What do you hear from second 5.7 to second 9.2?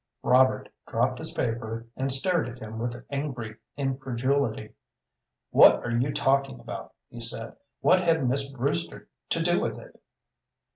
are you talking about?" he said. "What had Miss Brewster